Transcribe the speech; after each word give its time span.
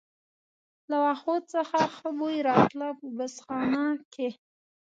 له 0.89 0.97
وښو 1.03 1.35
څخه 1.53 1.79
ښه 1.95 2.09
بوی 2.17 2.37
راته، 2.47 2.85
په 2.99 3.05
بوس 3.17 3.35
خونه 3.43 3.81
کې. 4.13 4.29